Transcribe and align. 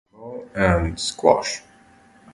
And 0.55 0.99
squash. 0.99 1.61